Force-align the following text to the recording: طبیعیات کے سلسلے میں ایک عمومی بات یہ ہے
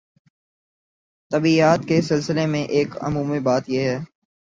طبیعیات 1.31 1.87
کے 1.87 2.01
سلسلے 2.01 2.45
میں 2.45 2.63
ایک 2.69 2.97
عمومی 3.01 3.39
بات 3.39 3.69
یہ 3.69 3.89
ہے 3.89 3.97